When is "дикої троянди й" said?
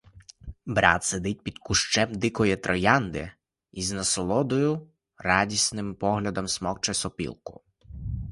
2.13-3.81